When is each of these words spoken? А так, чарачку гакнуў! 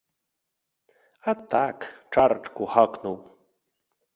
А 1.29 1.35
так, 1.55 1.77
чарачку 2.15 2.63
гакнуў! 2.77 3.15